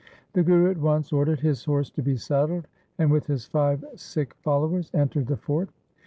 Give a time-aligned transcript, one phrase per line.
[0.33, 2.67] The Guru at once ordered his horse to be saddled
[2.97, 5.69] and with his five Sikh fol lowers entered the fort.